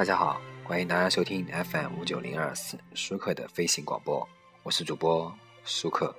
[0.00, 4.26] 大家好，欢迎大家收听 FM 五九零二四舒克的飞行广播，
[4.62, 5.30] 我是主播
[5.62, 6.16] 舒克。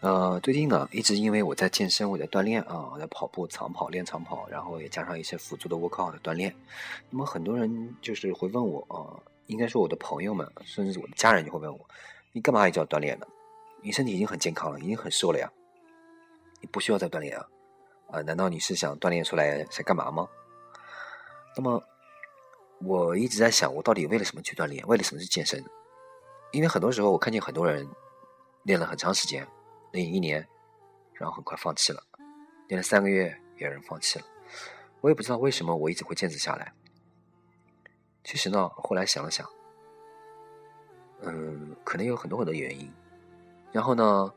[0.00, 6.54] 呃，最近呢，一直因为我在健身，我在锻炼啊，我在跑步、长跑、练长跑，然后也加上一些辅助的 workout 的锻炼。
[7.08, 9.16] 那么很多人就是会问我啊，
[9.46, 11.80] 应该说我的朋友们，甚至我的家人就会问我，
[12.32, 13.26] 你干嘛一直要锻炼呢？
[13.80, 15.50] 你身体已经很健康了，已经很瘦了呀，
[16.60, 17.46] 你不需要再锻炼啊？
[18.10, 20.28] 啊，难道你是想锻炼出来想干嘛吗？
[21.56, 21.82] 那么。
[22.84, 24.86] 我一直在想，我到底为了什么去锻炼？
[24.86, 25.64] 为了什么去健身？
[26.52, 27.88] 因为很多时候我看见很多人
[28.64, 29.46] 练了很长时间，
[29.92, 30.46] 练一年，
[31.14, 32.00] 然后很快放弃了；
[32.68, 33.24] 练了三个月，
[33.56, 34.24] 也有人放弃了。
[35.00, 36.72] 我也不知道为什么我一直会坚持下来。
[38.22, 39.48] 其实呢，后来想了想，
[41.22, 42.92] 嗯，可能有很多很多原因。
[43.72, 44.32] 然后呢，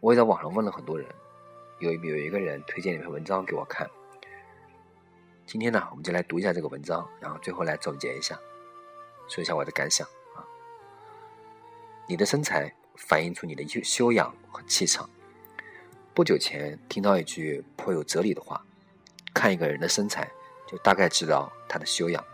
[0.00, 1.06] 我也在网上问了很多人，
[1.78, 3.88] 有有一个人推荐了一篇文章给我看。
[5.50, 8.38] 今天呢，我们就来读一下这个文章，然后最后来总结一下，
[9.28, 10.06] 说一下我的感想
[10.36, 10.46] 啊。
[12.06, 15.10] 你的身材反映出你的修修养和气场。
[16.14, 18.64] 不久前听到一句颇有哲理的话：
[19.34, 20.30] 看一个人的身材，
[20.68, 22.24] 就大概知道他的修养。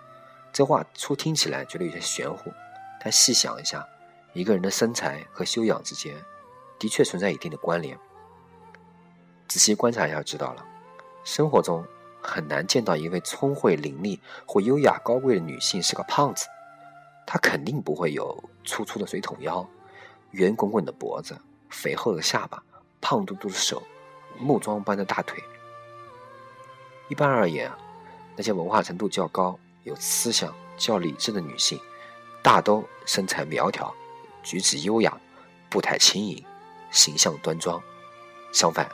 [0.52, 2.52] 这话初听起来觉得有些玄乎，
[3.00, 3.82] 但细想一下，
[4.34, 6.14] 一个人的身材和修养之间
[6.78, 7.98] 的确存在一定的关联。
[9.48, 10.62] 仔细观察一下就知道了。
[11.24, 11.82] 生活中。
[12.26, 16.46] 很难见到一位聪慧伶俐或优雅高贵的女性是个胖子，
[17.24, 19.64] 她肯定不会有粗粗的水桶腰、
[20.32, 21.38] 圆滚滚的脖子、
[21.70, 22.60] 肥厚的下巴、
[23.00, 23.80] 胖嘟嘟的手、
[24.40, 25.40] 木桩般的大腿。
[27.08, 27.70] 一般而言，
[28.34, 31.80] 那些文化程度较高、有思想、较理智的女性，
[32.42, 33.94] 大都身材苗条、
[34.42, 35.16] 举止优雅、
[35.70, 36.44] 步态轻盈、
[36.90, 37.80] 形象端庄。
[38.52, 38.90] 相反，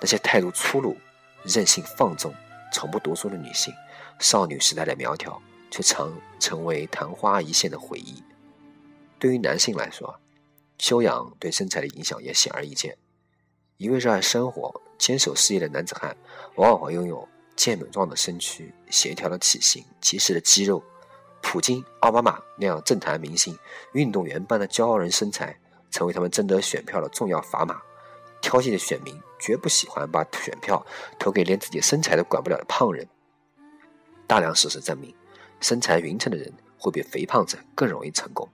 [0.00, 0.96] 那些态度粗鲁、
[1.44, 2.34] 任性放纵。
[2.72, 3.72] 从不读书的女性，
[4.18, 5.40] 少女时代的苗条，
[5.70, 8.22] 却常成为昙花一现的回忆。
[9.18, 10.18] 对于男性来说，
[10.78, 12.96] 修养对身材的影响也显而易见。
[13.76, 16.16] 一位热爱生活、坚守事业的男子汉，
[16.56, 20.82] 往往会拥有健美状的身躯、协调的体型、结实的肌肉。
[21.40, 23.56] 普京、奥巴马那样政坛明星、
[23.92, 25.58] 运动员般的骄傲人身材，
[25.90, 27.82] 成为他们争得选票的重要砝码。
[28.52, 30.84] 挑剔的选民绝不喜欢把选票
[31.18, 33.08] 投给连自己身材都管不了的胖人。
[34.26, 35.14] 大量事实证明，
[35.58, 38.46] 身材匀称的人会比肥胖者更容易成功。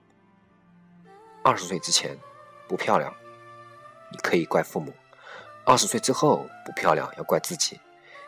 [1.43, 2.17] 二十岁之前
[2.65, 3.13] 不漂亮，
[4.09, 4.89] 你可以怪父母；
[5.65, 7.77] 二十岁之后不漂亮，要怪自己。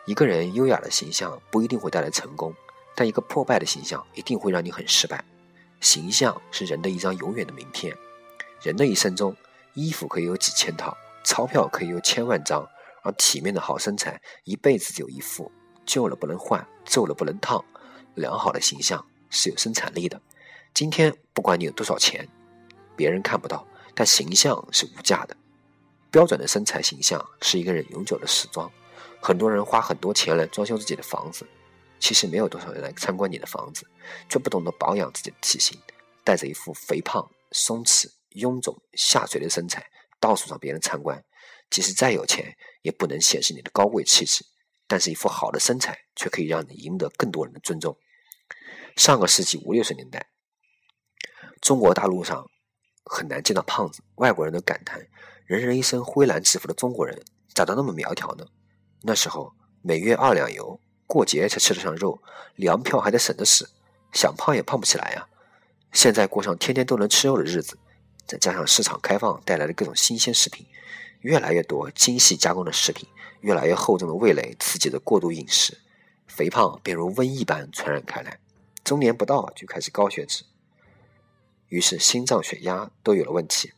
[0.04, 2.54] 一个人优雅的形象不一定会带来成功，
[2.96, 5.24] 但一个破败的形象一定会让你很失败。
[5.80, 7.96] 形象是人的一张永远的名片。
[8.62, 9.34] 人的一生中，
[9.74, 10.98] 衣服可以有几千套。
[11.24, 12.68] 钞票可以有千万张，
[13.04, 15.52] 而体面的好身材一辈子只有一副，
[15.86, 17.64] 旧了不能换，皱了不能烫。
[18.16, 20.22] 良好的形象是有生产力的。
[20.74, 22.28] 今天不管你有多少钱，
[22.96, 25.36] 别人看不到，但形象是无价的。
[26.10, 28.70] 标准的身材形象是一个人永久的时装。
[29.22, 31.48] 很多人花很多钱来装修自己的房子，
[32.00, 33.88] 其实没有多少人来参观你的房子，
[34.28, 35.80] 却不懂得保养自己的体型，
[36.24, 39.86] 带着一副肥胖、松弛、臃肿、下垂的身材。
[40.22, 41.22] 到处让别人参观，
[41.70, 44.46] 即使再有钱，也不能显示你的高贵气质。
[44.88, 47.98] 但是，一副好的身材却可以让你赢得更多人的尊重。
[48.96, 50.28] 上个世纪五六十年代，
[51.62, 52.46] 中国大陆上
[53.06, 55.08] 很难见到胖子，外国人都感叹：
[55.46, 57.22] 人人一身灰蓝制服的中国人
[57.54, 58.46] 咋都那么苗条呢？
[59.02, 62.22] 那时候每月二两油，过节才吃得上肉，
[62.56, 63.68] 粮票还得省着使，
[64.12, 65.28] 想胖也胖不起来呀。
[65.94, 67.78] 现在过上天天都能吃肉的日子。
[68.32, 70.66] 再加上市场开放带来的各种新鲜食品，
[71.20, 73.06] 越来越多精细加工的食品，
[73.42, 75.78] 越来越厚重的味蕾刺激的过度饮食，
[76.28, 78.40] 肥胖便如瘟疫般传染开来。
[78.86, 80.46] 中年不到就开始高血脂，
[81.68, 83.74] 于是心脏、血压都有了问题。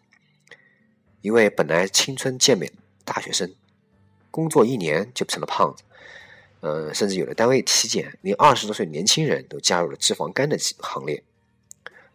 [1.21, 2.71] 一位本来青春健美
[3.03, 3.55] 大学生，
[4.29, 5.83] 工作一年就成了胖子。
[6.59, 11.23] 呃，甚至有的单位体检，连二十多岁年轻人都加入了脂肪肝的行列。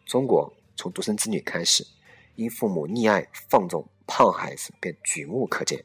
[0.06, 1.84] 中国从独生子女开始。
[2.38, 5.84] 因父母溺爱放纵，胖孩子便举目可见。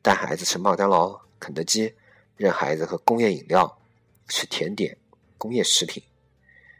[0.00, 1.94] 带孩子吃麦当劳、肯德基，
[2.38, 3.78] 让孩子喝工业饮料、
[4.26, 4.96] 吃甜点、
[5.36, 6.02] 工业食品，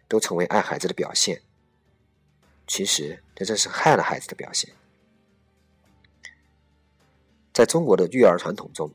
[0.09, 1.43] 都成为爱孩子的表现。
[2.67, 4.75] 其实，这正是害了孩子的表现。
[7.53, 8.91] 在中国的育儿传统中，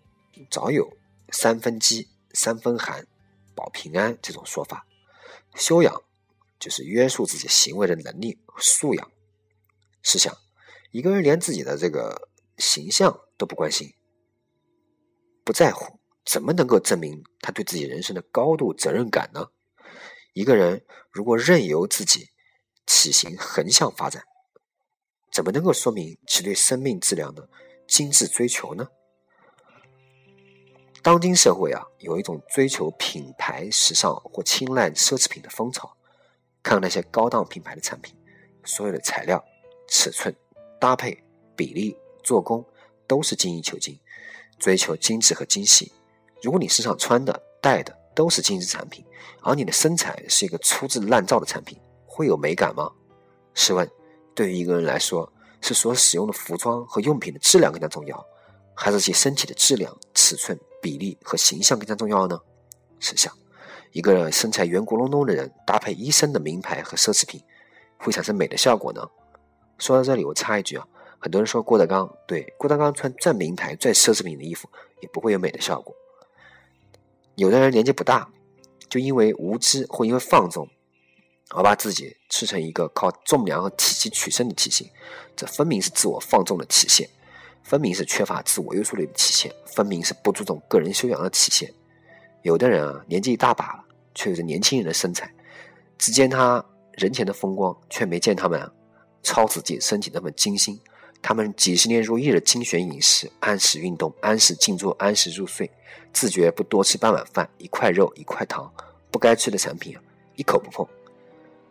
[0.50, 0.91] 早有
[1.29, 3.06] “三分饥，三分寒，
[3.53, 4.88] 保平安”这种说法。
[5.53, 6.01] 修养
[6.59, 9.11] 就是约束自己行为的能力和素养。
[10.01, 10.34] 试想，
[10.92, 13.94] 一个人连自己的这个形象都不关心、
[15.44, 19.48] 不在乎，怎么能够证明他对自己人生的高度责任感呢？
[20.34, 22.30] 一个人如果任由自己
[22.86, 24.24] 体型横向发展，
[25.31, 27.50] 怎么能够说明其对生命质量的
[27.88, 28.88] 精致追求呢？
[31.02, 35.95] 当今社会啊，有一种追求品牌时尚或青睐奢侈品的风潮。
[36.62, 38.13] 看那些高档品牌的产品，
[38.66, 39.42] 所有的材料、
[39.89, 40.33] 尺寸、
[40.80, 41.21] 搭配、
[41.56, 42.65] 比例、做工
[43.07, 44.00] 都是精益求精，
[44.57, 45.91] 追求精致和精细。
[46.41, 49.06] 如果你身上穿的、戴的都是精致产品，
[49.41, 52.89] 而你的身材是一个粗制滥造的产品，会有美感吗？
[53.53, 53.89] 试问，
[54.33, 55.31] 对于一个人来说，
[55.62, 58.25] 是所使用的服装和用品的质量更加重要，
[58.74, 60.57] 还是其身体的质量、尺寸？
[60.81, 62.39] 比例和形象更加重要呢？
[63.01, 63.38] 试想，
[63.92, 67.44] 一个身材圆咕隆咚的人搭配一身的名牌和奢侈品，
[67.97, 69.06] 会产生美的效果呢？
[69.80, 70.86] 说到这里，我插一句啊，
[71.18, 74.70] 很多人说郭德纲，对，郭德纲穿再名牌、再奢侈品的衣服，
[75.02, 75.96] 也不会有美的效果。
[77.36, 78.30] 有的人年纪不大，
[78.90, 80.68] 就因为无知或因为放纵，
[81.52, 84.90] 而把自己吃成一个靠重量和体积取胜的体型，
[85.36, 87.10] 这分明是自我放纵的体现。
[87.64, 91.72] 分明是缺乏自我约束力的体现，分明是不注重个人修养的体现。
[92.42, 93.84] 有的人啊，年纪一大把了，
[94.16, 95.31] 却有着年轻人的身材，
[95.98, 98.60] 只见他人前的风光，却没见他们
[99.24, 100.80] 操自己身体那么精心。
[101.21, 105.69] 他们几十年如一日精选饮食，按时运动，按时静坐，按时入睡，
[106.13, 108.71] 自觉不多吃半碗饭，一块肉一块糖，
[109.12, 109.98] 不该吃的产品，
[110.36, 110.88] 一口不碰。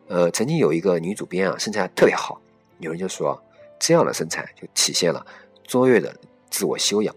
[0.09, 2.39] 呃，曾经有一个女主编啊，身材特别好，
[2.81, 3.43] 有人就说，
[3.79, 5.27] 这样的身材就体现了。
[5.67, 6.15] 卓越的
[6.51, 7.15] 自我修养，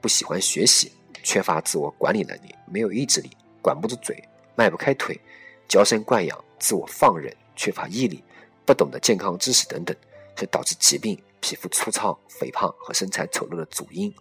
[0.00, 0.92] 不喜欢学习，
[1.22, 3.30] 缺乏自我管理能力，没有意志力，
[3.60, 4.22] 管不住嘴，
[4.54, 5.18] 迈不开腿，
[5.68, 8.22] 娇生惯养，自我放任，缺乏毅力，
[8.66, 9.96] 不懂得健康知识等等，
[10.36, 14.12] 是导致疾病、皮肤粗糙、肥胖和身材丑陋的主因。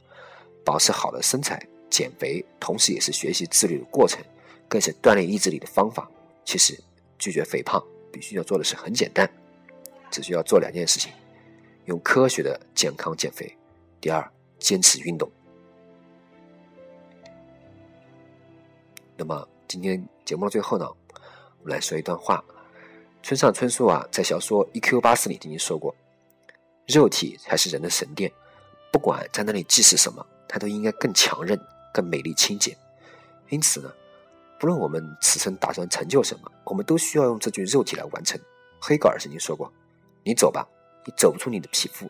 [0.63, 4.24] 保持好的身材，减肥，同时也是学习自律的过程，
[4.68, 6.09] 更是锻炼意志力的方法。
[6.44, 6.80] 其实，
[7.19, 9.30] 拒绝肥胖，必须要做的是很简单，
[10.09, 11.12] 只需要做两件事情。
[11.86, 13.56] 用科学的健康减肥。
[14.01, 15.30] 第二，坚持运动。
[19.15, 20.88] 那么今天节目的最后呢，
[21.59, 22.44] 我们来说一段话。
[23.25, 25.95] 村上春树啊，在小说《一 Q 八四》里曾经说过
[26.86, 28.31] ：“肉体才是人的神殿，
[28.92, 31.60] 不管在那里祭祀什么，它都应该更强韧、
[31.92, 32.77] 更美丽、清洁。”
[33.50, 33.92] 因此呢，
[34.60, 38.39] 不论我们此生打算成就什么，我们都需要用这具肉体来完成。
[38.80, 39.74] 黑格尔曾经说过
[40.24, 40.63] ：“你走吧。”
[41.04, 42.07] 你走不出你的皮肤，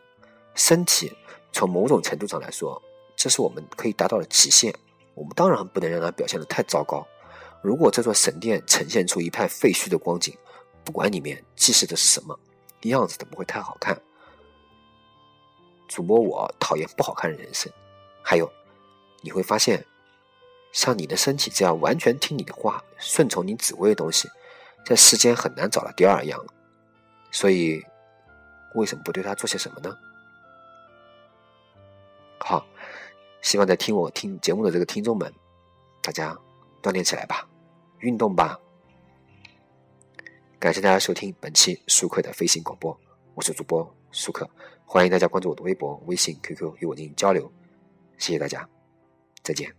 [0.54, 1.10] 身体
[1.54, 2.82] 从某种程度上来说，
[3.16, 4.76] 这是我们可以达到的极限。
[5.14, 7.08] 我们当然不能让它表现的太糟糕。
[7.62, 10.38] 如果这座神殿呈现出一派废墟的光景，
[10.86, 12.40] 不管里面记事的是什么，
[12.84, 14.00] 样子都不会太好看。
[15.88, 17.70] 主播我讨厌不好看的人生。
[18.24, 18.50] 还有，
[19.22, 19.86] 你会发现，
[20.72, 24.30] 像你的身体这样完全听你的话、顺从你指挥的东西，
[24.86, 26.40] 在世间很难找到第二样。
[27.32, 27.84] 所以。
[28.76, 29.98] 为什么不对他做些什么呢？
[32.40, 32.68] 好，
[33.42, 35.34] 希望在听我听节目的这个听众们，
[36.02, 36.38] 大家
[36.84, 37.48] 锻炼起来吧，
[38.00, 38.60] 运动吧。
[40.66, 43.00] 感谢大家收听本期舒克的飞行广播，
[43.36, 44.50] 我是主播舒克，
[44.84, 47.52] 欢迎大家关注我的微博、微信、QQ 与我进行交流。
[48.18, 48.68] 谢谢大家，
[49.44, 49.72] 再见。